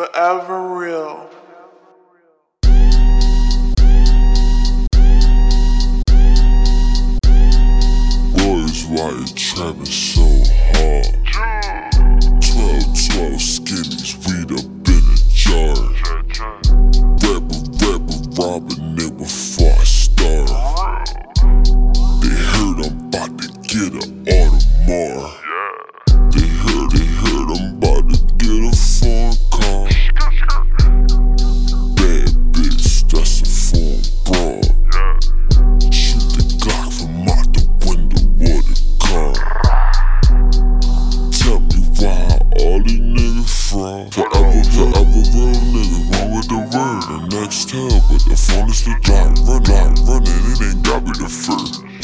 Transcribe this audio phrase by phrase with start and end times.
[0.00, 1.28] Forever real.
[8.32, 10.24] Boys, why you trapping so
[10.72, 11.04] hard?
[12.40, 15.76] 12, 12 skinnies, weed up in a jar.
[17.20, 20.48] Rapper, rapper, rob a nigga before I start.
[22.22, 25.49] They heard I'm about to get a Audemars.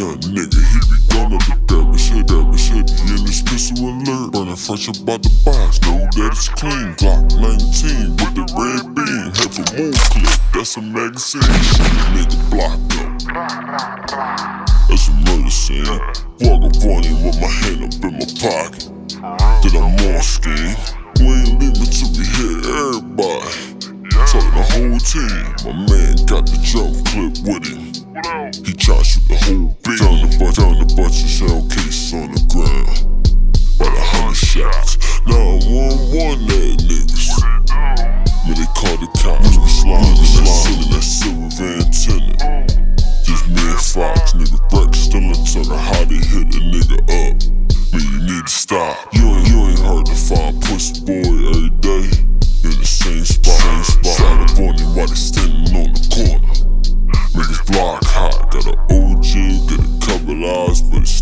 [0.00, 3.84] Young nigga, he be gone up the damage Hit damage, hit me in his pistol
[3.84, 8.48] alert Burning fresh up about the box, know that it's clean Glock 19 with the
[8.56, 11.84] red beam Head for moon clip, that's a magazine Shit,
[12.16, 13.10] nigga blocked up
[14.88, 15.86] that's a murder scene.
[16.40, 18.90] Walk up on him with my hand up in my pocket.
[19.62, 20.74] Then I'm on scheme.
[21.20, 23.49] We ain't leaving till we hit everybody.
[25.00, 25.64] The.
[25.64, 27.88] My man got the jump clip with him.
[28.62, 29.98] He try to shoot the whole beat.
[29.98, 33.08] Found a bunch, found a bunch of shell cases on the ground.
[33.80, 35.00] About a hundred shots.
[35.24, 37.32] Now one one that niggas.
[38.44, 42.36] When they call the cops, we sliding that silver van tenant.
[43.24, 44.60] Just me and Fox, nigga.
[44.68, 45.80] Rex still in tucker.
[45.80, 47.34] How they hit a nigga up?
[47.90, 48.94] Man, you need to stop.
[49.16, 51.39] You ain't, you ain't hard to find pussy boy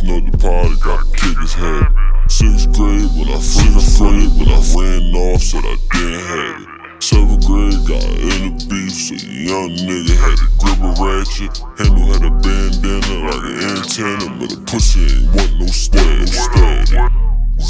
[0.09, 1.87] eyes, but it's no deposit, gotta kick his head.
[2.28, 6.69] Sixth grade when I first afraid, when I ran off, said I didn't have it.
[7.03, 11.56] Seventh grade, got in the beef, so young nigga had to grip a ratchet.
[11.78, 16.28] Handle had a bandana like an antenna, but the pussy ain't want no steady.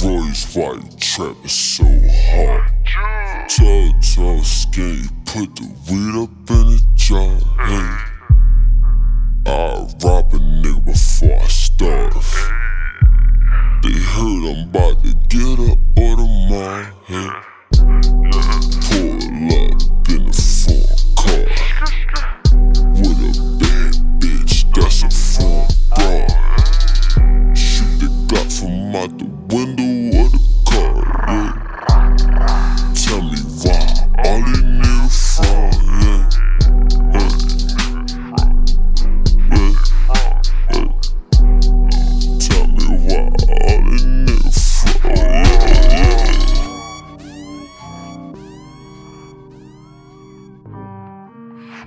[0.02, 2.62] Roy's why you trapping so hard.
[3.48, 7.38] Tall, tall, skinny, put the weed up in a jar.
[7.66, 8.07] Hey.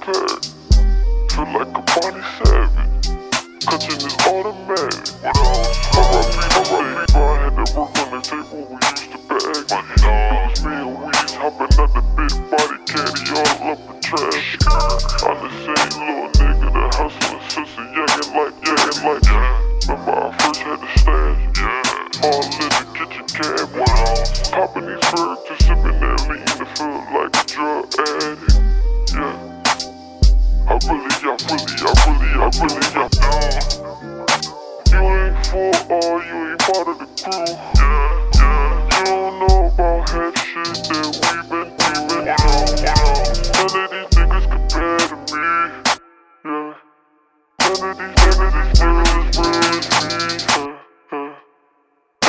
[0.04, 0.44] Pack.
[1.32, 3.09] Feel like a Bonnie Savage.
[3.65, 5.00] Cutting is automatic.
[5.25, 5.81] Else?
[5.92, 7.16] I me, I rock me.
[7.16, 9.64] I had to work on the table we used to bag.
[9.64, 9.81] It
[10.44, 14.60] was me and Weez hopping out the big body caddy all up the trash.
[15.25, 19.25] I'm the same little nigga that hustling since a youngin' like, youngin' like.
[19.88, 21.41] Remember I first had the stash.
[21.56, 24.53] Yeah All in the kitchen cabinet.
[24.53, 25.94] Popping these birds and sipping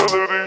[0.07, 0.44] None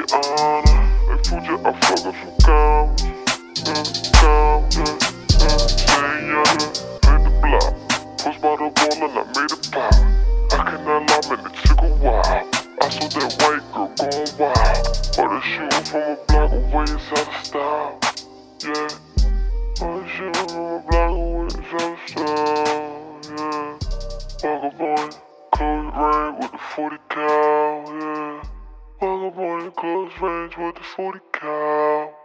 [0.00, 0.76] fuck your honor.
[1.08, 3.02] Like Fuji, I fuck up some cows.
[3.60, 4.96] Yeah, cows, yeah,
[5.40, 5.58] yeah.
[5.68, 6.48] Say yeah,
[7.04, 7.74] hit the block.
[8.40, 9.94] By the wall and I made it pop.
[10.52, 12.48] I cannot lie, man, it took a while.
[12.82, 14.84] I saw that white girl going wild.
[15.16, 18.00] But a shooting from a block away is out of style.
[18.64, 18.88] Yeah.
[19.78, 23.20] But a shooting from a block away is out of style.
[23.28, 23.78] Yeah.
[24.40, 25.10] Vagabond,
[25.52, 27.84] close range with the 40 cal.
[28.00, 28.59] Yeah.
[29.00, 32.19] Vagabond, close range with the 40 cal.